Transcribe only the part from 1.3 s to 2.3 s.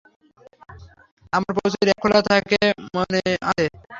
আমার প্রচুর অ্যাপ খোলা